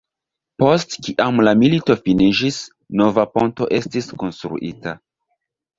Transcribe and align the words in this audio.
Post 0.61 0.95
kiam 1.07 1.41
la 1.49 1.53
milito 1.65 1.97
finiĝis, 2.07 2.59
nova 3.03 3.29
ponto 3.37 3.73
estis 3.83 4.13
konstruita. 4.25 5.01